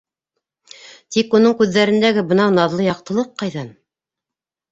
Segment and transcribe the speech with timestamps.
[1.15, 3.69] Тик уның күҙҙәрендәге бынау наҙлы яҡтылыҡ ҡайҙан?